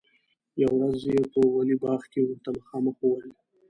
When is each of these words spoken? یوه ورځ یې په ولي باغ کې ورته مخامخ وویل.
یوه 0.61 0.75
ورځ 0.79 1.01
یې 1.11 1.19
په 1.33 1.39
ولي 1.55 1.75
باغ 1.83 2.01
کې 2.11 2.19
ورته 2.21 2.49
مخامخ 2.57 2.95
وویل. 3.01 3.31